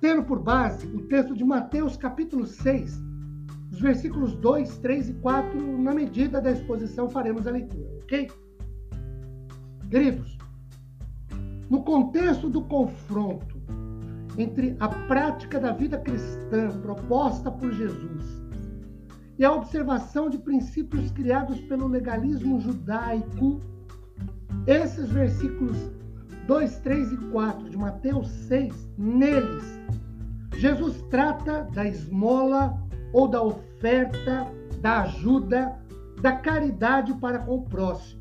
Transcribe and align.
tendo 0.00 0.24
por 0.24 0.40
base 0.40 0.86
o 0.86 1.02
texto 1.02 1.34
de 1.34 1.44
Mateus 1.44 1.96
capítulo 1.96 2.46
6, 2.46 3.00
os 3.70 3.80
versículos 3.80 4.34
2, 4.36 4.78
3 4.78 5.10
e 5.10 5.14
4, 5.14 5.78
na 5.78 5.94
medida 5.94 6.40
da 6.40 6.50
exposição 6.50 7.08
faremos 7.08 7.46
a 7.46 7.50
leitura, 7.50 7.90
ok? 8.02 8.30
Queridos, 9.90 10.38
no 11.68 11.82
contexto 11.82 12.48
do 12.48 12.62
confronto 12.62 13.60
entre 14.38 14.76
a 14.80 14.88
prática 14.88 15.60
da 15.60 15.72
vida 15.72 15.98
cristã 15.98 16.70
proposta 16.80 17.50
por 17.50 17.72
Jesus 17.72 18.40
e 19.38 19.44
a 19.44 19.52
observação 19.52 20.30
de 20.30 20.38
princípios 20.38 21.10
criados 21.10 21.60
pelo 21.62 21.86
legalismo 21.86 22.60
judaico, 22.60 23.60
esses 24.66 25.08
versículos 25.10 25.76
2, 26.50 26.80
3 26.80 27.12
e 27.12 27.16
4 27.16 27.70
de 27.70 27.78
Mateus 27.78 28.26
6, 28.48 28.74
neles, 28.98 29.80
Jesus 30.56 31.00
trata 31.08 31.62
da 31.72 31.86
esmola 31.86 32.76
ou 33.12 33.28
da 33.28 33.40
oferta, 33.40 34.48
da 34.80 35.02
ajuda, 35.02 35.78
da 36.20 36.32
caridade 36.32 37.14
para 37.14 37.38
com 37.38 37.54
o 37.54 37.62
próximo. 37.62 38.20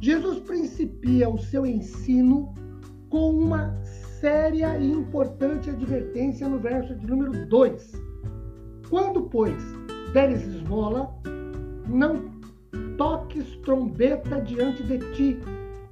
Jesus 0.00 0.40
principia 0.40 1.28
o 1.28 1.36
seu 1.36 1.66
ensino 1.66 2.54
com 3.10 3.32
uma 3.32 3.76
séria 3.84 4.78
e 4.78 4.90
importante 4.90 5.68
advertência 5.68 6.48
no 6.48 6.58
verso 6.58 6.94
de 6.94 7.06
número 7.06 7.44
2. 7.44 7.92
Quando, 8.88 9.24
pois, 9.24 9.62
deres 10.14 10.46
esmola, 10.46 11.14
não 11.86 12.24
toques 12.96 13.54
trombeta 13.56 14.40
diante 14.40 14.82
de 14.82 14.98
ti, 15.12 15.38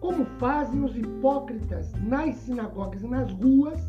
como 0.03 0.25
fazem 0.41 0.83
os 0.83 0.97
hipócritas 0.97 1.93
nas 1.93 2.35
sinagogas 2.35 3.03
e 3.03 3.07
nas 3.07 3.31
ruas, 3.33 3.81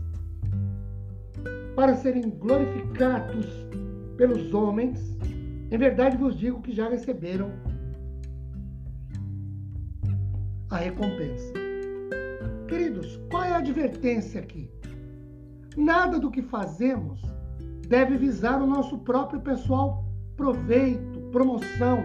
para 1.76 1.96
serem 1.96 2.30
glorificados 2.30 3.48
pelos 4.16 4.54
homens, 4.54 5.18
em 5.72 5.78
verdade 5.78 6.16
vos 6.16 6.38
digo 6.38 6.62
que 6.62 6.72
já 6.72 6.88
receberam 6.88 7.52
a 10.70 10.78
recompensa. 10.78 11.52
Queridos, 12.68 13.20
qual 13.32 13.44
é 13.46 13.54
a 13.54 13.58
advertência 13.58 14.40
aqui? 14.40 14.70
Nada 15.76 16.20
do 16.20 16.30
que 16.30 16.44
fazemos 16.44 17.22
deve 17.88 18.18
visar 18.18 18.62
o 18.62 18.68
nosso 18.68 19.00
próprio 19.00 19.42
pessoal 19.42 20.06
proveito, 20.38 21.22
promoção. 21.32 22.04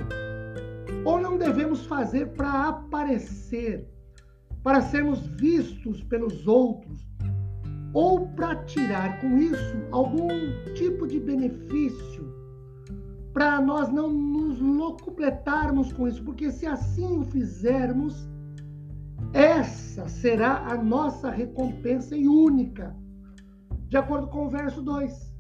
Ou 1.05 1.20
não 1.20 1.37
devemos 1.37 1.84
fazer 1.84 2.28
para 2.28 2.69
aparecer, 2.69 3.87
para 4.62 4.81
sermos 4.81 5.27
vistos 5.27 6.03
pelos 6.03 6.47
outros, 6.47 7.06
ou 7.92 8.28
para 8.28 8.56
tirar 8.65 9.20
com 9.20 9.39
isso 9.39 9.77
algum 9.91 10.28
tipo 10.75 11.06
de 11.06 11.19
benefício, 11.19 12.28
para 13.32 13.60
nós 13.60 13.88
não 13.88 14.12
nos 14.12 14.60
locupletarmos 14.60 15.93
com 15.93 16.09
isso, 16.09 16.22
porque 16.22 16.50
se 16.50 16.66
assim 16.66 17.19
o 17.19 17.25
fizermos, 17.25 18.28
essa 19.32 20.09
será 20.09 20.66
a 20.66 20.77
nossa 20.77 21.31
recompensa 21.31 22.16
e 22.16 22.27
única, 22.27 22.94
de 23.88 23.97
acordo 23.97 24.28
com 24.28 24.47
o 24.47 24.50
verso 24.50 24.82
2. 24.82 25.32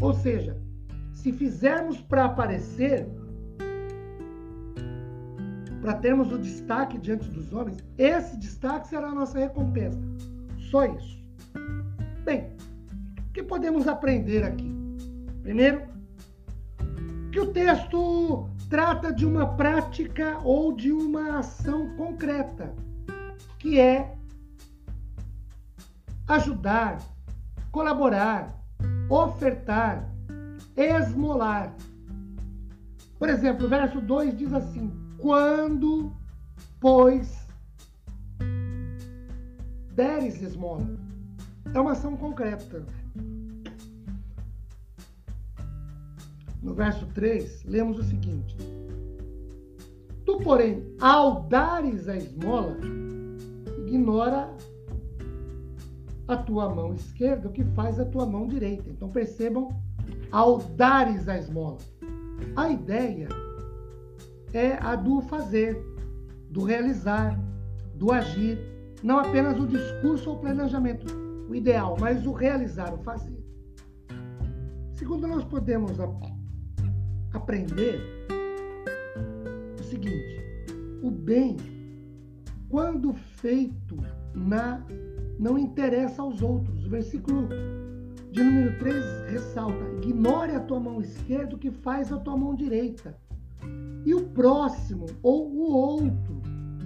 Ou 0.00 0.12
seja, 0.12 0.60
se 1.12 1.32
fizermos 1.32 2.00
para 2.00 2.26
aparecer, 2.26 3.08
para 5.88 6.00
termos 6.00 6.30
o 6.30 6.36
destaque 6.36 6.98
diante 6.98 7.30
dos 7.30 7.50
homens, 7.50 7.78
esse 7.96 8.36
destaque 8.36 8.88
será 8.88 9.06
a 9.06 9.14
nossa 9.14 9.38
recompensa. 9.38 9.98
Só 10.70 10.84
isso. 10.84 11.18
Bem, 12.26 12.52
o 13.18 13.32
que 13.32 13.42
podemos 13.42 13.88
aprender 13.88 14.44
aqui? 14.44 14.70
Primeiro, 15.40 15.88
que 17.32 17.40
o 17.40 17.54
texto 17.54 18.50
trata 18.68 19.10
de 19.10 19.24
uma 19.24 19.56
prática 19.56 20.38
ou 20.44 20.74
de 20.74 20.92
uma 20.92 21.38
ação 21.38 21.96
concreta, 21.96 22.74
que 23.58 23.80
é 23.80 24.14
ajudar, 26.26 26.98
colaborar, 27.72 28.62
ofertar, 29.08 30.06
esmolar. 30.76 31.74
Por 33.18 33.30
exemplo, 33.30 33.64
o 33.64 33.70
verso 33.70 34.02
2 34.02 34.36
diz 34.36 34.52
assim: 34.52 35.07
Quando, 35.18 36.12
pois, 36.80 37.44
deres 39.94 40.40
esmola 40.40 40.86
é 41.74 41.80
uma 41.80 41.92
ação 41.92 42.16
concreta. 42.16 42.84
No 46.62 46.72
verso 46.72 47.04
3, 47.06 47.64
lemos 47.64 47.98
o 47.98 48.04
seguinte: 48.04 48.56
Tu, 50.24 50.38
porém, 50.38 50.84
ao 51.00 51.42
dares 51.48 52.08
a 52.08 52.16
esmola, 52.16 52.76
ignora 53.86 54.54
a 56.28 56.36
tua 56.36 56.72
mão 56.72 56.94
esquerda 56.94 57.48
o 57.48 57.52
que 57.52 57.64
faz 57.64 57.98
a 57.98 58.04
tua 58.04 58.24
mão 58.24 58.46
direita. 58.46 58.88
Então 58.88 59.08
percebam, 59.08 59.68
ao 60.30 60.58
dares 60.58 61.28
a 61.28 61.36
esmola. 61.36 61.78
A 62.54 62.70
ideia 62.70 63.28
é 64.52 64.74
a 64.80 64.94
do 64.96 65.20
fazer, 65.22 65.76
do 66.50 66.64
realizar, 66.64 67.38
do 67.94 68.12
agir, 68.12 68.58
não 69.02 69.18
apenas 69.18 69.58
o 69.58 69.66
discurso 69.66 70.30
ou 70.30 70.38
planejamento 70.38 71.06
o 71.48 71.54
ideal, 71.54 71.96
mas 71.98 72.26
o 72.26 72.32
realizar, 72.32 72.92
o 72.92 72.98
fazer. 72.98 73.38
Segundo, 74.94 75.26
nós 75.26 75.44
podemos 75.44 75.92
aprender 77.32 78.00
o 79.78 79.82
seguinte: 79.82 80.40
o 81.02 81.10
bem, 81.10 81.56
quando 82.68 83.12
feito 83.12 83.96
na 84.34 84.84
não 85.38 85.56
interessa 85.56 86.20
aos 86.20 86.42
outros. 86.42 86.84
O 86.84 86.90
versículo 86.90 87.48
de 88.32 88.42
número 88.42 88.78
3 88.78 89.04
ressalta: 89.30 89.84
ignore 90.02 90.52
a 90.52 90.60
tua 90.60 90.80
mão 90.80 91.00
esquerda 91.00 91.54
o 91.54 91.58
que 91.58 91.70
faz 91.70 92.12
a 92.12 92.18
tua 92.18 92.36
mão 92.36 92.54
direita. 92.54 93.16
E 94.08 94.14
o 94.14 94.22
próximo 94.30 95.04
ou 95.22 95.46
o 95.52 95.70
outro 95.70 96.40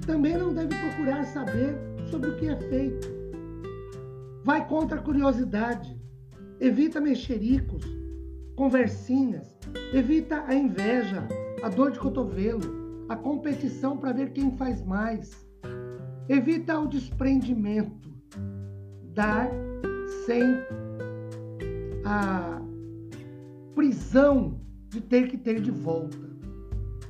também 0.05 0.37
não 0.37 0.53
deve 0.53 0.75
procurar 0.77 1.23
saber 1.25 1.79
sobre 2.11 2.31
o 2.31 2.37
que 2.37 2.49
é 2.49 2.57
feito 2.57 3.23
Vai 4.45 4.67
contra 4.67 4.99
a 4.99 5.03
curiosidade. 5.03 5.97
Evita 6.59 7.01
mexericos, 7.01 7.85
conversinhas. 8.57 9.57
Evita 9.95 10.43
a 10.49 10.55
inveja, 10.55 11.29
a 11.63 11.69
dor 11.69 11.93
de 11.93 12.01
cotovelo, 12.01 13.07
a 13.09 13.15
competição 13.15 13.97
para 13.97 14.13
ver 14.13 14.33
quem 14.33 14.51
faz 14.57 14.85
mais. 14.85 15.47
Evita 16.29 16.77
o 16.77 16.89
desprendimento. 16.89 18.11
Dar 19.15 19.49
sem 20.27 20.43
a 22.05 22.61
prisão 23.77 24.61
de 24.89 25.01
ter 25.01 25.29
que 25.29 25.39
ter 25.39 25.61
de 25.61 25.71
volta. 25.71 26.33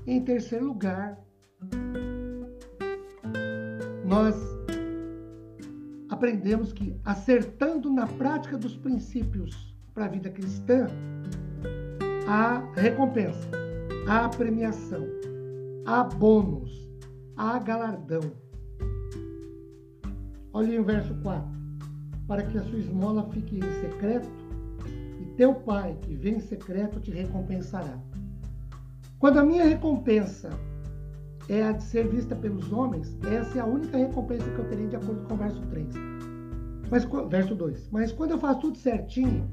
Em 0.06 0.20
terceiro 0.24 0.66
lugar, 0.66 1.16
nós 4.04 4.34
aprendemos 6.08 6.72
que, 6.72 6.98
acertando 7.04 7.88
na 7.88 8.06
prática 8.06 8.58
dos 8.58 8.76
princípios 8.76 9.76
para 9.94 10.06
a 10.06 10.08
vida 10.08 10.28
cristã, 10.28 10.88
há 12.26 12.58
recompensa, 12.74 13.48
há 14.08 14.28
premiação, 14.28 15.06
há 15.86 16.02
bônus, 16.02 16.90
há 17.36 17.60
galardão. 17.60 18.22
Olhe 20.52 20.80
o 20.80 20.84
verso 20.84 21.14
4. 21.22 21.48
Para 22.26 22.42
que 22.42 22.58
a 22.58 22.62
sua 22.64 22.78
esmola 22.78 23.30
fique 23.30 23.56
em 23.56 23.80
secreto, 23.80 24.28
e 25.20 25.26
teu 25.36 25.54
pai, 25.54 25.96
que 26.02 26.14
vem 26.14 26.36
em 26.36 26.40
secreto, 26.40 26.98
te 26.98 27.12
recompensará. 27.12 28.00
Quando 29.22 29.38
a 29.38 29.44
minha 29.44 29.62
recompensa 29.62 30.50
é 31.48 31.62
a 31.62 31.70
de 31.70 31.84
ser 31.84 32.08
vista 32.08 32.34
pelos 32.34 32.72
homens, 32.72 33.16
essa 33.30 33.56
é 33.56 33.60
a 33.60 33.64
única 33.64 33.96
recompensa 33.96 34.50
que 34.50 34.58
eu 34.58 34.64
terei 34.64 34.88
de 34.88 34.96
acordo 34.96 35.22
com 35.28 35.34
o 35.34 35.36
verso 35.36 35.62
3. 35.70 35.86
Mas, 36.90 37.06
verso 37.30 37.54
2. 37.54 37.88
Mas 37.92 38.10
quando 38.10 38.32
eu 38.32 38.40
faço 38.40 38.62
tudo 38.62 38.78
certinho, 38.78 39.48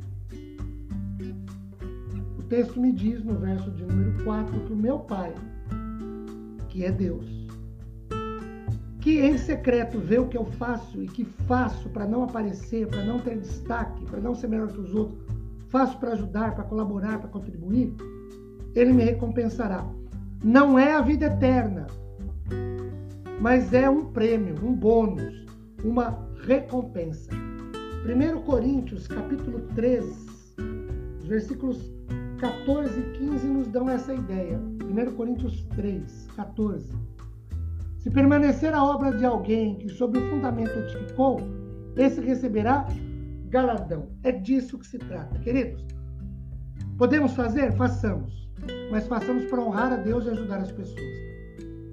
texto 2.50 2.82
me 2.82 2.92
diz, 2.92 3.24
no 3.24 3.36
verso 3.36 3.70
de 3.70 3.84
número 3.84 4.24
4, 4.24 4.60
que 4.62 4.74
o 4.74 4.76
meu 4.76 5.02
Pai, 5.02 5.36
que 6.70 6.84
é 6.84 6.92
Deus, 6.92 7.28
que 9.00 9.20
em 9.20 9.38
secreto 9.38 10.00
vê 10.00 10.18
o 10.18 10.28
que 10.28 10.36
eu 10.36 10.46
faço 10.46 11.04
e 11.04 11.08
que 11.08 11.24
faço 11.24 11.90
para 11.90 12.08
não 12.08 12.24
aparecer, 12.24 12.88
para 12.88 13.06
não 13.06 13.20
ter 13.20 13.38
destaque, 13.38 14.04
para 14.06 14.20
não 14.20 14.34
ser 14.34 14.48
melhor 14.48 14.70
que 14.70 14.80
os 14.80 14.96
outros, 14.96 15.20
faço 15.68 16.00
para 16.00 16.14
ajudar, 16.14 16.56
para 16.56 16.64
colaborar, 16.64 17.20
para 17.20 17.30
contribuir, 17.30 17.94
ele 18.76 18.94
me 18.94 19.04
recompensará. 19.04 19.86
Não 20.44 20.78
é 20.78 20.94
a 20.94 21.02
vida 21.02 21.26
eterna, 21.26 21.88
mas 23.42 23.74
é 23.74 23.90
um 23.90 24.06
prêmio, 24.12 24.56
um 24.64 24.74
bônus, 24.74 25.46
uma 25.84 26.28
recompensa. 26.46 27.32
1 28.06 28.42
Coríntios, 28.44 29.08
capítulo 29.08 29.62
3, 29.76 30.06
versículos 31.26 31.94
14 32.40 33.00
e 33.00 33.18
15 33.18 33.48
nos 33.48 33.68
dão 33.68 33.90
essa 33.90 34.14
ideia. 34.14 34.58
1 34.58 35.16
Coríntios 35.16 35.64
3, 35.76 36.28
14. 36.36 36.94
Se 37.98 38.10
permanecer 38.10 38.74
a 38.74 38.84
obra 38.84 39.12
de 39.12 39.26
alguém 39.26 39.76
que 39.76 39.90
sobre 39.90 40.20
o 40.20 40.30
fundamento 40.30 40.72
edificou, 40.72 41.42
esse 41.98 42.22
receberá 42.22 42.88
galardão. 43.50 44.08
É 44.24 44.32
disso 44.32 44.80
que 44.80 44.88
se 44.88 44.98
trata, 44.98 45.38
queridos. 45.40 45.86
Podemos 46.98 47.34
fazer? 47.34 47.74
Façamos 47.74 48.49
mas 48.92 49.08
façamos 49.08 49.46
para 49.46 49.62
honrar 49.62 49.94
a 49.94 49.98
Deus 49.98 50.26
e 50.26 50.30
ajudar 50.30 50.58
as 50.58 50.72
pessoas. 50.72 51.30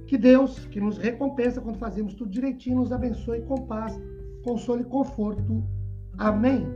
Que 0.06 0.16
Deus, 0.16 0.58
que 0.66 0.80
nos 0.80 0.98
recompensa 0.98 1.60
quando 1.60 1.78
fazemos 1.78 2.14
tudo 2.14 2.30
direitinho, 2.30 2.76
nos 2.76 2.92
abençoe 2.92 3.42
com 3.42 3.66
paz, 3.66 3.98
consolo 4.44 4.80
e 4.80 4.84
conforto. 4.84 5.64
Amém. 6.16 6.66